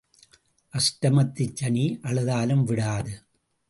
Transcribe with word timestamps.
அஷ்டமத்துச் 0.73 1.55
சனி 1.55 1.85
அழுதாலும் 2.03 2.63
விடாது. 2.63 3.13